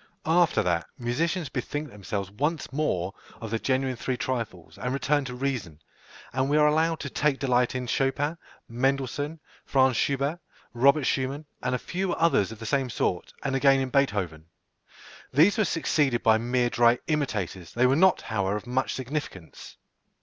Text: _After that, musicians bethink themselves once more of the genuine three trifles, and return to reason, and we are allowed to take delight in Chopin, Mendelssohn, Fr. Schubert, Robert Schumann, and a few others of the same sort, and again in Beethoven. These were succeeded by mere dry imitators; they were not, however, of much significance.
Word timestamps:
_After 0.24 0.62
that, 0.62 0.86
musicians 0.98 1.50
bethink 1.50 1.90
themselves 1.90 2.30
once 2.30 2.72
more 2.72 3.12
of 3.38 3.50
the 3.50 3.58
genuine 3.58 3.96
three 3.96 4.16
trifles, 4.16 4.78
and 4.78 4.94
return 4.94 5.26
to 5.26 5.34
reason, 5.34 5.78
and 6.32 6.48
we 6.48 6.56
are 6.56 6.66
allowed 6.66 7.00
to 7.00 7.10
take 7.10 7.38
delight 7.38 7.74
in 7.74 7.86
Chopin, 7.86 8.38
Mendelssohn, 8.66 9.40
Fr. 9.66 9.92
Schubert, 9.92 10.38
Robert 10.72 11.04
Schumann, 11.04 11.44
and 11.62 11.74
a 11.74 11.78
few 11.78 12.14
others 12.14 12.50
of 12.50 12.60
the 12.60 12.64
same 12.64 12.88
sort, 12.88 13.34
and 13.42 13.54
again 13.54 13.78
in 13.78 13.90
Beethoven. 13.90 14.46
These 15.34 15.58
were 15.58 15.66
succeeded 15.66 16.22
by 16.22 16.38
mere 16.38 16.70
dry 16.70 16.98
imitators; 17.06 17.74
they 17.74 17.84
were 17.84 17.94
not, 17.94 18.22
however, 18.22 18.56
of 18.56 18.66
much 18.66 18.94
significance. 18.94 19.76